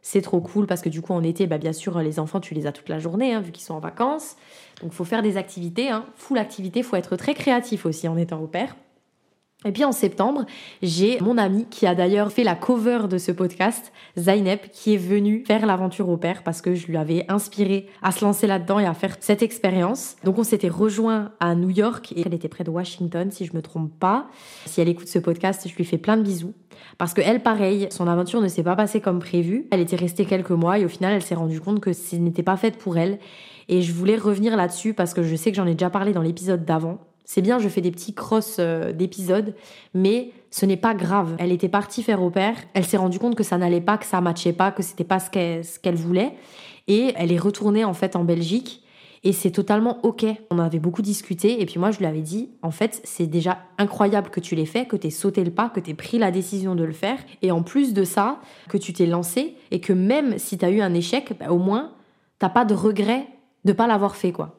[0.09, 2.55] C'est trop cool parce que du coup en été, bah, bien sûr les enfants tu
[2.55, 4.37] les as toute la journée hein, vu qu'ils sont en vacances.
[4.81, 6.07] Donc faut faire des activités, hein.
[6.14, 8.77] full activité, faut être très créatif aussi en étant au père.
[9.64, 10.45] Et puis en septembre,
[10.83, 14.99] j'ai mon ami qui a d'ailleurs fait la cover de ce podcast, Zaineb, qui est
[14.99, 18.79] venu faire l'aventure au père parce que je lui avais inspiré à se lancer là-dedans
[18.79, 20.16] et à faire cette expérience.
[20.25, 23.57] Donc on s'était rejoint à New York et elle était près de Washington si je
[23.57, 24.29] me trompe pas.
[24.66, 26.55] Si elle écoute ce podcast, je lui fais plein de bisous
[26.99, 29.66] parce que elle pareil, son aventure ne s'est pas passée comme prévu.
[29.71, 32.42] Elle était restée quelques mois et au final, elle s'est rendue compte que ce n'était
[32.42, 33.19] pas fait pour elle
[33.69, 36.23] et je voulais revenir là-dessus parce que je sais que j'en ai déjà parlé dans
[36.23, 36.99] l'épisode d'avant.
[37.27, 39.55] C'est bien, je fais des petits crosses euh, d'épisodes,
[39.95, 41.35] mais ce n'est pas grave.
[41.39, 44.07] Elle était partie faire au père, elle s'est rendue compte que ça n'allait pas, que
[44.07, 45.29] ça matchait pas, que c'était pas ce
[45.81, 46.33] qu'elle voulait,
[46.87, 48.83] et elle est retournée en fait en Belgique.
[49.25, 50.25] Et c'est totalement ok.
[50.51, 53.59] On avait beaucoup discuté et puis moi je lui avais dit, en fait c'est déjà
[53.77, 56.19] incroyable que tu l'aies fait, que tu aies sauté le pas, que tu aies pris
[56.19, 57.19] la décision de le faire.
[57.43, 60.71] Et en plus de ça, que tu t'es lancé et que même si tu as
[60.71, 61.91] eu un échec, bah, au moins
[62.39, 63.27] t'as pas de regret
[63.65, 64.55] de pas l'avoir fait, quoi.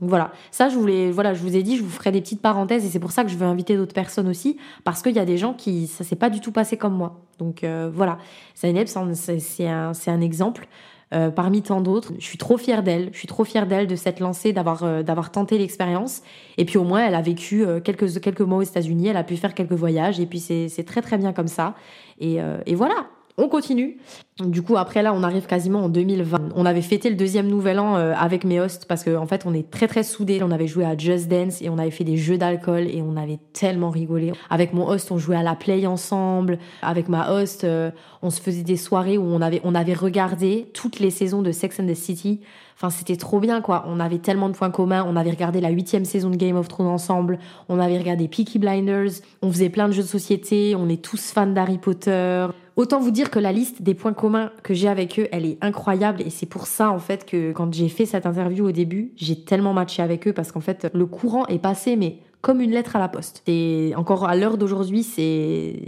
[0.00, 2.40] Donc voilà, ça je voulais, voilà, je vous ai dit, je vous ferai des petites
[2.40, 5.18] parenthèses et c'est pour ça que je veux inviter d'autres personnes aussi parce qu'il y
[5.18, 7.20] a des gens qui ça s'est pas du tout passé comme moi.
[7.38, 8.18] Donc euh, voilà,
[8.56, 10.68] Zainab c'est un, un exemple.
[11.14, 12.12] Euh, parmi tant d'autres.
[12.18, 15.02] Je suis trop fière d'elle, je suis trop fière d'elle de s'être lancée, d'avoir euh,
[15.02, 16.20] d'avoir tenté l'expérience.
[16.58, 19.38] Et puis au moins elle a vécu quelques quelques mois aux États-Unis, elle a pu
[19.38, 20.20] faire quelques voyages.
[20.20, 21.74] Et puis c'est très très bien comme ça.
[22.20, 23.06] Et, et voilà.
[23.40, 23.98] On continue.
[24.40, 26.50] Du coup, après là, on arrive quasiment en 2020.
[26.56, 29.46] On avait fêté le deuxième nouvel an euh, avec mes hosts parce qu'en en fait,
[29.46, 30.40] on est très très soudés.
[30.42, 33.16] On avait joué à Just Dance et on avait fait des jeux d'alcool et on
[33.16, 34.32] avait tellement rigolé.
[34.50, 36.58] Avec mon host, on jouait à la play ensemble.
[36.82, 40.68] Avec ma host, euh, on se faisait des soirées où on avait on avait regardé
[40.74, 42.40] toutes les saisons de Sex and the City.
[42.80, 43.84] Enfin, c'était trop bien, quoi.
[43.88, 45.04] On avait tellement de points communs.
[45.08, 47.40] On avait regardé la huitième saison de Game of Thrones ensemble.
[47.68, 49.10] On avait regardé Peaky Blinders.
[49.42, 50.76] On faisait plein de jeux de société.
[50.76, 52.46] On est tous fans d'Harry Potter.
[52.76, 55.58] Autant vous dire que la liste des points communs que j'ai avec eux, elle est
[55.60, 59.10] incroyable et c'est pour ça en fait que quand j'ai fait cette interview au début,
[59.16, 62.70] j'ai tellement matché avec eux parce qu'en fait le courant est passé mais comme une
[62.70, 63.42] lettre à la poste.
[63.48, 65.80] Et encore à l'heure d'aujourd'hui, c'est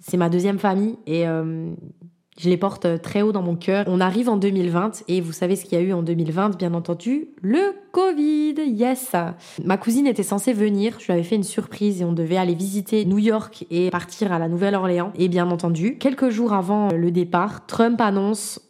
[0.00, 1.72] c'est ma deuxième famille et euh,
[2.38, 3.84] je les porte euh, très haut dans mon cœur.
[3.88, 6.72] On arrive en 2020 et vous savez ce qu'il y a eu en 2020, bien
[6.72, 8.54] entendu, le Covid.
[8.66, 9.12] Yes.
[9.64, 10.96] Ma cousine était censée venir.
[10.98, 14.32] Je lui avais fait une surprise et on devait aller visiter New York et partir
[14.32, 15.12] à la Nouvelle-Orléans.
[15.16, 18.60] Et bien entendu, quelques jours avant le départ, Trump annonce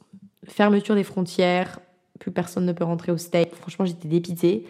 [0.44, 1.79] fermeture des frontières.
[2.18, 3.55] Plus personne ne peut rentrer au States.
[3.55, 4.66] Franchement, j'étais dépitée.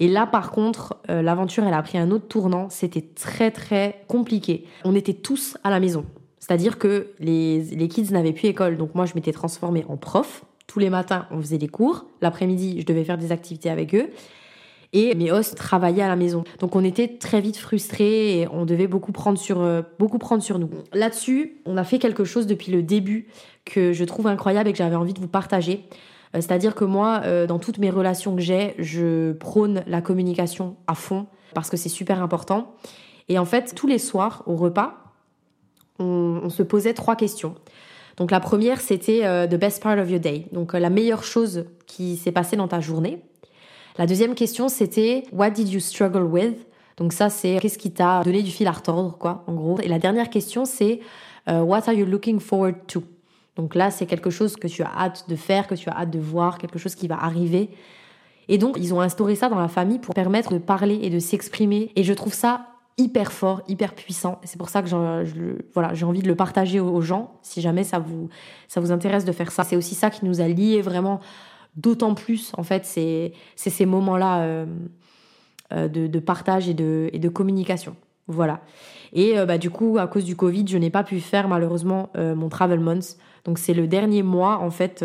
[0.00, 2.68] Et là, par contre, euh, l'aventure, elle a pris un autre tournant.
[2.70, 4.66] C'était très, très compliqué.
[4.84, 6.04] On était tous à la maison.
[6.42, 8.76] C'est-à-dire que les, les kids n'avaient plus école.
[8.76, 10.44] Donc moi, je m'étais transformée en prof.
[10.66, 12.06] Tous les matins, on faisait des cours.
[12.20, 14.10] L'après-midi, je devais faire des activités avec eux.
[14.92, 16.42] Et mes hosts travaillaient à la maison.
[16.58, 20.42] Donc on était très vite frustrés et on devait beaucoup prendre sur, euh, beaucoup prendre
[20.42, 20.68] sur nous.
[20.92, 23.28] Là-dessus, on a fait quelque chose depuis le début
[23.64, 25.84] que je trouve incroyable et que j'avais envie de vous partager.
[26.34, 30.74] Euh, c'est-à-dire que moi, euh, dans toutes mes relations que j'ai, je prône la communication
[30.88, 32.74] à fond parce que c'est super important.
[33.28, 35.01] Et en fait, tous les soirs, au repas,
[35.98, 37.54] on, se posait trois questions.
[38.16, 41.24] Donc la première, c'était euh, the best part of your day, donc euh, la meilleure
[41.24, 43.22] chose qui s'est passée dans ta journée.
[43.98, 46.66] La deuxième question, c'était what did you struggle with?
[46.96, 49.78] Donc ça, c'est qu'est-ce qui t'a donné du fil à retordre, quoi, en gros?
[49.80, 51.00] Et la dernière question, c'est
[51.48, 53.02] euh, what are you looking forward to?
[53.56, 56.10] Donc là, c'est quelque chose que tu as hâte de faire, que tu as hâte
[56.10, 57.70] de voir, quelque chose qui va arriver.
[58.48, 61.18] Et donc, ils ont instauré ça dans la famille pour permettre de parler et de
[61.18, 61.92] s'exprimer.
[61.96, 62.66] Et je trouve ça
[62.98, 64.40] hyper fort, hyper puissant.
[64.44, 64.88] C'est pour ça que
[65.74, 68.28] voilà, j'ai envie de le partager aux, gens, si jamais ça vous,
[68.92, 69.64] intéresse de faire ça.
[69.64, 71.20] C'est aussi ça qui nous a liés vraiment
[71.76, 74.66] d'autant plus, en fait, c'est ces moments-là euh,
[75.72, 77.96] euh, de, partage et de, et de communication.
[78.28, 78.60] Voilà.
[79.14, 82.10] Et euh, bah, du coup, à cause du Covid, je n'ai pas pu faire malheureusement
[82.14, 83.16] mon Travel Month.
[83.44, 85.04] Donc c'est le dernier mois, en fait,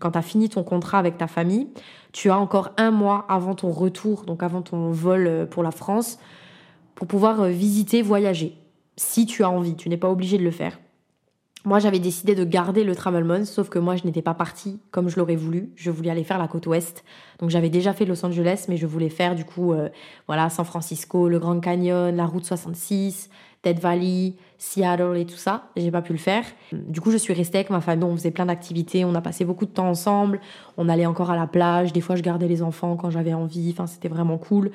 [0.00, 1.68] quand tu as fini ton contrat avec ta famille,
[2.12, 6.18] tu as encore un mois avant ton retour, donc avant ton vol pour la France,
[6.98, 8.56] pour pouvoir euh, visiter, voyager.
[8.96, 10.80] Si tu as envie, tu n'es pas obligé de le faire.
[11.64, 14.80] Moi, j'avais décidé de garder le Travel Month, sauf que moi, je n'étais pas partie
[14.90, 15.70] comme je l'aurais voulu.
[15.76, 17.04] Je voulais aller faire la côte ouest.
[17.38, 19.90] Donc, j'avais déjà fait Los Angeles, mais je voulais faire, du coup, euh,
[20.26, 23.30] voilà, San Francisco, le Grand Canyon, la route 66,
[23.62, 25.68] Dead Valley, Seattle et tout ça.
[25.76, 26.42] J'ai pas pu le faire.
[26.72, 28.06] Du coup, je suis restée avec ma famille.
[28.06, 29.04] On faisait plein d'activités.
[29.04, 30.40] On a passé beaucoup de temps ensemble.
[30.76, 31.92] On allait encore à la plage.
[31.92, 33.70] Des fois, je gardais les enfants quand j'avais envie.
[33.70, 34.72] Enfin, c'était vraiment cool.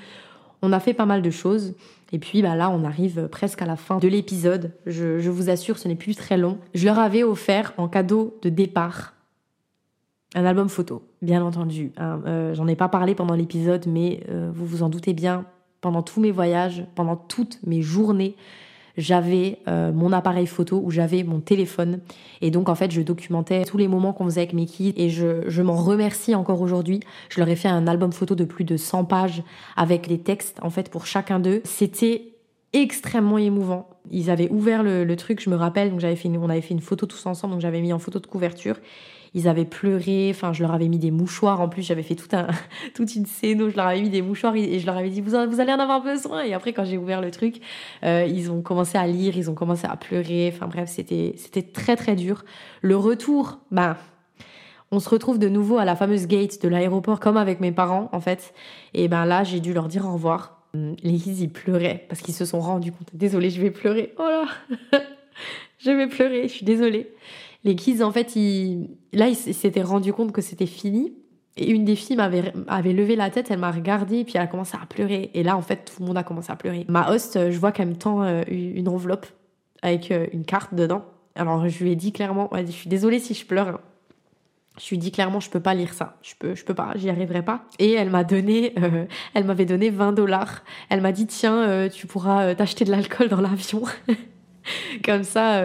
[0.64, 1.76] On a fait pas mal de choses.
[2.14, 4.72] Et puis bah là, on arrive presque à la fin de l'épisode.
[4.86, 6.58] Je, vous assure, ce n'est plus très long.
[6.74, 9.14] Je leur avais offert en cadeau de départ
[10.36, 11.92] un album photo, bien entendu.
[11.98, 12.22] Hein.
[12.26, 15.46] Euh, j'en ai pas parlé pendant l'épisode, mais euh, vous vous en doutez bien,
[15.80, 18.36] pendant tous mes voyages, pendant toutes mes journées,
[18.98, 22.00] j'avais euh, mon appareil photo ou j'avais mon téléphone.
[22.42, 25.10] Et donc, en fait, je documentais tous les moments qu'on faisait avec mes kids et
[25.10, 27.00] je, je m'en remercie encore aujourd'hui.
[27.30, 29.44] Je leur ai fait un album photo de plus de 100 pages
[29.76, 31.62] avec les textes, en fait, pour chacun d'eux.
[31.64, 32.34] C'était
[32.74, 33.88] extrêmement émouvant.
[34.12, 36.74] Ils avaient ouvert le, le truc, je me rappelle, donc j'avais fait on avait fait
[36.74, 38.78] une photo tous ensemble, donc j'avais mis en photo de couverture
[39.34, 42.34] ils avaient pleuré, enfin je leur avais mis des mouchoirs en plus, j'avais fait tout
[42.36, 42.48] un,
[42.94, 45.22] toute une scène où je leur avais mis des mouchoirs et je leur avais dit
[45.22, 47.62] vous, allez en avoir besoin et après quand j'ai ouvert le truc,
[48.04, 51.96] euh, ils ont commencé à lire, ils ont commencé à pleurer, enfin bref c'était très
[51.96, 52.46] très dur.
[52.82, 53.98] Le retour, bah
[54.92, 58.10] on se retrouve de nouveau à la fameuse gate de l'aéroport comme avec mes parents
[58.12, 58.54] en fait
[58.94, 60.60] et ben là j'ai dû leur dire au revoir.
[60.76, 63.10] Les kids ils pleuraient parce qu'ils se sont rendus compte.
[63.14, 64.16] Désolée, je vais pleurer.
[64.18, 64.46] Oh là,
[65.78, 66.48] je vais pleurer.
[66.48, 67.14] Je suis désolée
[67.64, 71.14] les kids, en fait, ils, là, ils s'étaient rendu compte que c'était fini.
[71.56, 74.42] Et une des filles m'avait avait levé la tête, elle m'a regardé, et puis elle
[74.42, 75.30] a commencé à pleurer.
[75.36, 76.86] Et là, en fait, tout le monde a commencé à pleurer.
[76.90, 79.28] Ma host, je vois qu'elle me tend euh, une enveloppe
[79.84, 81.06] avec euh, une carte dedans.
[81.36, 83.68] Alors, je lui ai dit clairement, je suis désolée si je pleure.
[83.68, 83.80] Hein.
[84.82, 86.18] Je lui dis clairement, je peux pas lire ça.
[86.24, 87.66] Je peux, je peux pas, j'y arriverai pas.
[87.78, 90.64] Et elle m'a donné, euh, elle m'avait donné 20 dollars.
[90.90, 93.84] Elle m'a dit, tiens, euh, tu pourras euh, t'acheter de l'alcool dans l'avion.
[95.06, 95.62] Comme ça,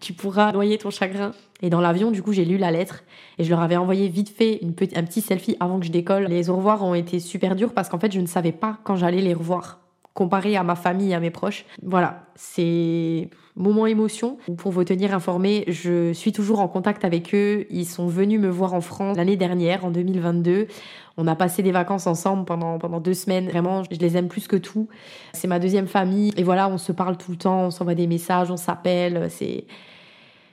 [0.00, 1.32] tu pourras noyer ton chagrin.
[1.62, 3.02] Et dans l'avion, du coup, j'ai lu la lettre
[3.38, 6.24] et je leur avais envoyé vite fait une un petit selfie avant que je décolle.
[6.24, 8.96] Les au revoir ont été super durs parce qu'en fait, je ne savais pas quand
[8.96, 9.80] j'allais les revoir
[10.16, 11.64] comparé à ma famille à mes proches.
[11.82, 14.36] Voilà, c'est moment émotion.
[14.58, 17.66] Pour vous tenir informé, je suis toujours en contact avec eux.
[17.70, 20.68] Ils sont venus me voir en France l'année dernière, en 2022.
[21.16, 23.48] On a passé des vacances ensemble pendant, pendant deux semaines.
[23.48, 24.88] Vraiment, je les aime plus que tout.
[25.32, 26.32] C'est ma deuxième famille.
[26.36, 29.28] Et voilà, on se parle tout le temps, on s'envoie des messages, on s'appelle.
[29.30, 29.64] C'est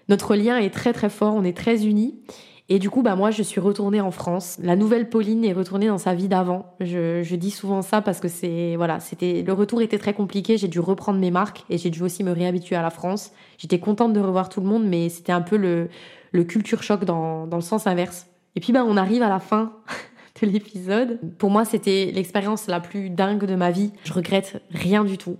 [0.07, 2.15] Notre lien est très très fort, on est très unis.
[2.69, 4.57] Et du coup, bah moi, je suis retournée en France.
[4.61, 6.75] La nouvelle Pauline est retournée dans sa vie d'avant.
[6.79, 10.57] Je, dis souvent ça parce que c'est voilà, c'était le retour était très compliqué.
[10.57, 13.33] J'ai dû reprendre mes marques et j'ai dû aussi me réhabituer à la France.
[13.57, 15.89] J'étais contente de revoir tout le monde, mais c'était un peu le,
[16.31, 18.27] le culture choc dans, dans le sens inverse.
[18.55, 19.73] Et puis bah on arrive à la fin
[20.41, 21.19] de l'épisode.
[21.37, 23.91] Pour moi, c'était l'expérience la plus dingue de ma vie.
[24.05, 25.37] Je regrette rien du tout.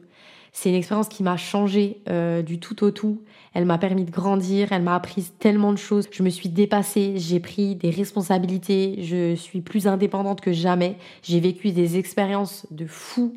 [0.55, 3.23] C'est une expérience qui m'a changé euh, du tout au tout.
[3.55, 6.07] Elle m'a permis de grandir, elle m'a appris tellement de choses.
[6.11, 10.95] Je me suis dépassée, j'ai pris des responsabilités, je suis plus indépendante que jamais.
[11.23, 13.35] J'ai vécu des expériences de fou.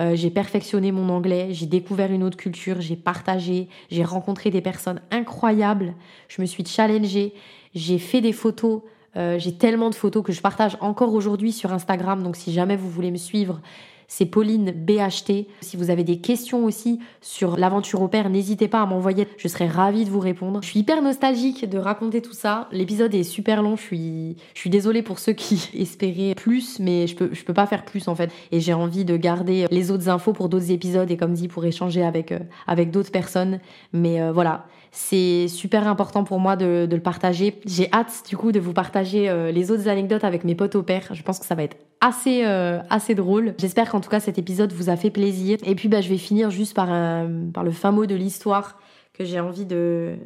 [0.00, 4.60] Euh, j'ai perfectionné mon anglais, j'ai découvert une autre culture, j'ai partagé, j'ai rencontré des
[4.60, 5.94] personnes incroyables.
[6.28, 7.32] Je me suis challengée,
[7.76, 8.82] j'ai fait des photos.
[9.16, 12.24] Euh, j'ai tellement de photos que je partage encore aujourd'hui sur Instagram.
[12.24, 13.60] Donc si jamais vous voulez me suivre,
[14.08, 15.46] c'est Pauline BHT.
[15.60, 19.28] Si vous avez des questions aussi sur l'aventure au père, n'hésitez pas à m'envoyer.
[19.36, 20.60] Je serai ravie de vous répondre.
[20.62, 22.68] Je suis hyper nostalgique de raconter tout ça.
[22.72, 23.76] L'épisode est super long.
[23.76, 27.54] Je suis, je suis désolée pour ceux qui espéraient plus, mais je peux, je peux
[27.54, 28.30] pas faire plus en fait.
[28.52, 31.64] Et j'ai envie de garder les autres infos pour d'autres épisodes et comme dit pour
[31.64, 33.60] échanger avec, euh, avec d'autres personnes.
[33.92, 34.66] Mais euh, voilà.
[34.92, 37.60] C'est super important pour moi de, le partager.
[37.66, 40.82] J'ai hâte du coup de vous partager euh, les autres anecdotes avec mes potes au
[40.82, 41.08] père.
[41.12, 43.54] Je pense que ça va être assez euh, assez drôle.
[43.58, 45.58] J'espère qu'en tout cas cet épisode vous a fait plaisir.
[45.64, 48.78] Et puis bah, je vais finir juste par un, par le fin mot de l'histoire
[49.12, 50.16] que j'ai envie de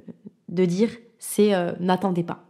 [0.48, 2.44] de dire, c'est euh, n'attendez pas.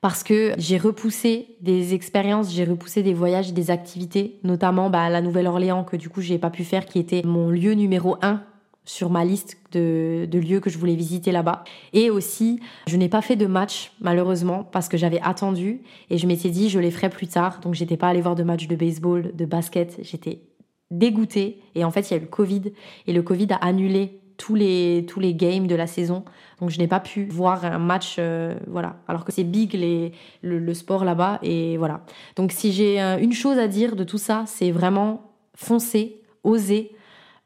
[0.00, 5.22] Parce que j'ai repoussé des expériences, j'ai repoussé des voyages, des activités, notamment bah, la
[5.22, 8.42] Nouvelle-Orléans que du coup j'ai pas pu faire, qui était mon lieu numéro un
[8.84, 11.64] sur ma liste de, lieux que je voulais visiter là-bas.
[11.92, 16.26] Et aussi, je n'ai pas fait de match, malheureusement, parce que j'avais attendu et je
[16.26, 17.60] m'étais dit je les ferai plus tard.
[17.60, 19.98] Donc j'étais pas allée voir de match de baseball, de basket.
[20.02, 20.42] J'étais
[20.90, 21.60] dégoûtée.
[21.74, 22.72] Et en fait, il y a eu le Covid.
[23.06, 26.24] Et le Covid a annulé tous les, tous les games de la saison.
[26.60, 28.96] Donc je n'ai pas pu voir un match, euh, voilà.
[29.08, 31.38] Alors que c'est big le, le sport là-bas.
[31.42, 32.04] Et voilà.
[32.36, 36.94] Donc si j'ai euh, une chose à dire de tout ça, c'est vraiment foncer, oser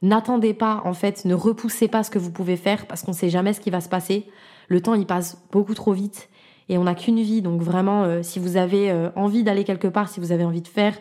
[0.01, 3.17] N'attendez pas, en fait, ne repoussez pas ce que vous pouvez faire parce qu'on ne
[3.17, 4.27] sait jamais ce qui va se passer.
[4.69, 6.29] Le temps, il passe beaucoup trop vite
[6.69, 7.43] et on n'a qu'une vie.
[7.43, 10.63] Donc vraiment, euh, si vous avez euh, envie d'aller quelque part, si vous avez envie
[10.63, 10.97] de faire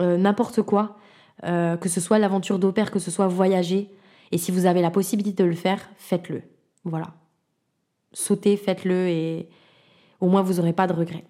[0.00, 0.96] euh, n'importe quoi,
[1.42, 3.90] que ce soit l'aventure d'opère, que ce soit voyager,
[4.32, 6.42] et si vous avez la possibilité de le faire, faites-le.
[6.84, 7.12] Voilà.
[8.14, 9.50] Sautez, faites-le et
[10.20, 11.26] au moins vous n'aurez pas de regrets.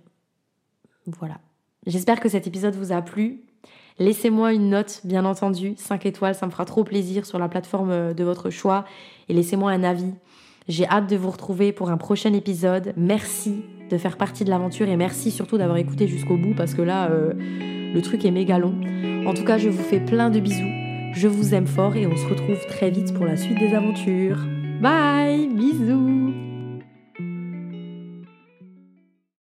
[1.06, 1.40] Voilà.
[1.86, 3.45] J'espère que cet épisode vous a plu.
[3.98, 7.90] Laissez-moi une note, bien entendu, 5 étoiles, ça me fera trop plaisir sur la plateforme
[7.90, 8.84] euh, de votre choix.
[9.28, 10.12] Et laissez-moi un avis.
[10.68, 12.92] J'ai hâte de vous retrouver pour un prochain épisode.
[12.96, 16.82] Merci de faire partie de l'aventure et merci surtout d'avoir écouté jusqu'au bout parce que
[16.82, 17.32] là, euh,
[17.94, 18.74] le truc est méga long.
[19.26, 20.70] En tout cas, je vous fais plein de bisous.
[21.14, 24.38] Je vous aime fort et on se retrouve très vite pour la suite des aventures.
[24.80, 26.45] Bye Bisous